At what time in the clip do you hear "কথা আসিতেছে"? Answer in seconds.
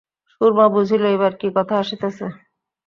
1.57-2.25